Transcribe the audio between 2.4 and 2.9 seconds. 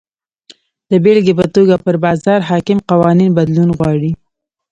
حاکم